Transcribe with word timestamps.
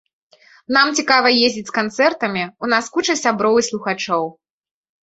Нам 0.77 0.87
цікава 1.01 1.33
ездзіць 1.49 1.65
з 1.69 1.75
канцэртамі, 1.77 2.43
у 2.65 2.73
нас 2.73 2.91
куча 2.97 3.13
сяброў 3.25 3.55
і 3.65 3.71
слухачоў. 3.71 4.23